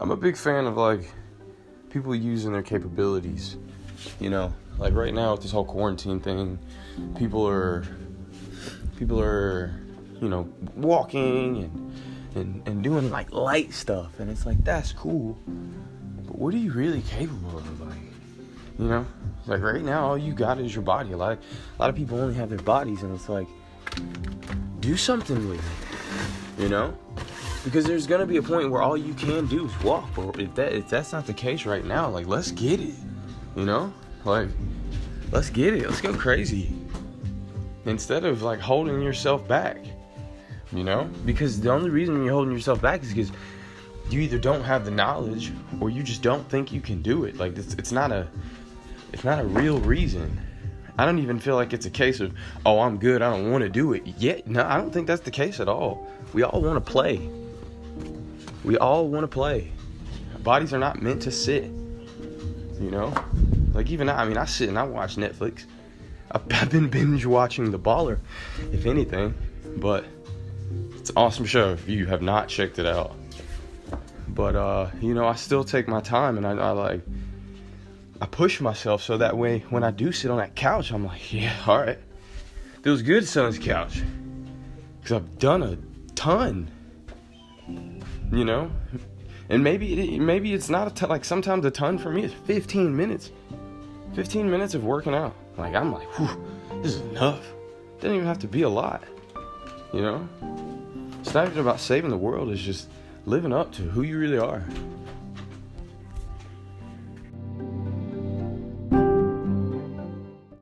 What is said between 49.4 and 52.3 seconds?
a real reason. I don't even feel like it's a case